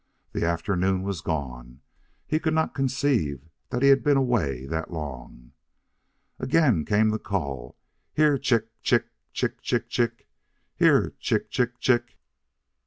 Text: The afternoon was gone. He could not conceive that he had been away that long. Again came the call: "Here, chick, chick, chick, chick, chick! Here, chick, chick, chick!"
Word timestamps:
The 0.31 0.43
afternoon 0.43 1.03
was 1.03 1.21
gone. 1.21 1.81
He 2.25 2.39
could 2.39 2.55
not 2.55 2.73
conceive 2.73 3.43
that 3.69 3.83
he 3.83 3.89
had 3.89 4.03
been 4.03 4.17
away 4.17 4.65
that 4.65 4.89
long. 4.91 5.51
Again 6.39 6.85
came 6.85 7.09
the 7.09 7.19
call: 7.19 7.77
"Here, 8.15 8.39
chick, 8.39 8.69
chick, 8.81 9.05
chick, 9.31 9.61
chick, 9.61 9.87
chick! 9.89 10.27
Here, 10.75 11.13
chick, 11.19 11.51
chick, 11.51 11.77
chick!" 11.77 12.17